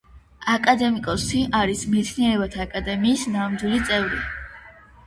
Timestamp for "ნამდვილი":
3.37-3.87